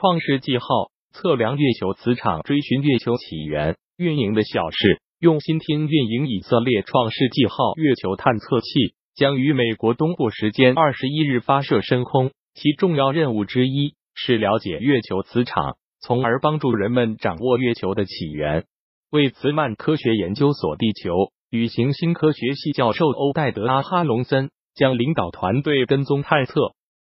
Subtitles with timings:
[0.00, 0.66] 创世纪号
[1.12, 3.76] 测量月球磁场，追寻月球起源。
[3.96, 8.68] 运营的小事，用心听运营以色列创世纪号月球探测器
[9.16, 12.30] 将于美国东部时间二十一日发射升空。
[12.54, 18.66] 其重要任务之一是了解月球磁场，从而帮助人们掌握月球的起源。
[19.10, 26.54] 为茨曼科学研究所地球与行星科学系教授欧戴德·阿哈隆森将领导团队跟踪探测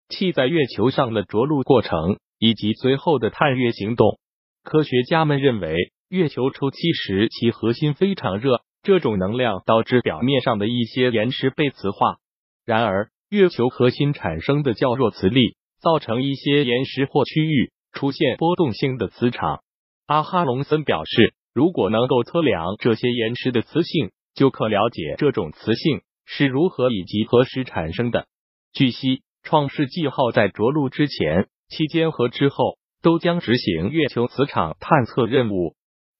[0.08, 2.16] 器在月球上的着陆过程。
[2.38, 4.18] 以及随后的探月行动，
[4.62, 5.76] 科学家们认为，
[6.08, 12.16] 月球初期时其核心非常热，这种能量导致表面上的一些岩石被磁化。
[12.64, 19.62] 然而，月球核心产生的较弱磁力，造成一些岩石或区域出现波动性的磁场。
[20.06, 28.26] 阿哈隆森表示，如果能够测量这些岩石的磁性，就可了解这种磁性是如何以及何时产生的。
[28.72, 31.48] 据悉，创世纪号在着陆之前。
[31.68, 35.74] 期间和之后都将执行月球磁场探测任务。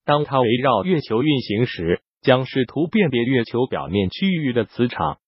[0.05, 5.19] 当它围绕月球运行时，将试图辨别月球表面区域的磁场。